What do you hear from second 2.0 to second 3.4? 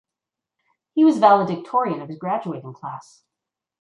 of his graduating class.